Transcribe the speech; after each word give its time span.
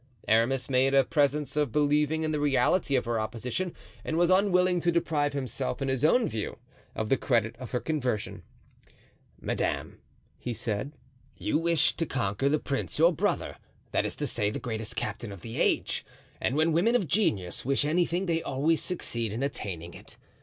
Aramis 0.27 0.67
made 0.67 0.95
a 0.95 1.03
presence 1.03 1.55
of 1.55 1.71
believing 1.71 2.23
in 2.23 2.31
the 2.31 2.39
reality 2.39 2.95
of 2.95 3.05
her 3.05 3.19
opposition 3.19 3.71
and 4.03 4.17
was 4.17 4.31
unwilling 4.31 4.79
to 4.79 4.91
deprive 4.91 5.33
himself 5.33 5.79
in 5.79 5.89
his 5.89 6.03
own 6.03 6.27
view 6.27 6.57
of 6.95 7.09
the 7.09 7.17
credit 7.17 7.55
of 7.59 7.69
her 7.69 7.79
conversion. 7.79 8.41
"Madame," 9.39 9.99
he 10.39 10.53
said, 10.53 10.93
"you 11.37 11.57
have 11.57 11.63
wished 11.65 11.99
to 11.99 12.07
conquer 12.07 12.49
the 12.49 12.57
prince 12.57 12.97
your 12.97 13.13
brother—that 13.13 14.05
is 14.07 14.15
to 14.15 14.25
say, 14.25 14.49
the 14.49 14.57
greatest 14.57 14.95
captain 14.95 15.31
of 15.31 15.43
the 15.43 15.59
age; 15.61 16.03
and 16.41 16.55
when 16.55 16.71
women 16.73 16.95
of 16.95 17.07
genius 17.07 17.63
wish 17.63 17.85
anything 17.85 18.25
they 18.25 18.41
always 18.41 18.81
succeed 18.81 19.31
in 19.31 19.43
attaining 19.43 19.93
it. 19.93 20.17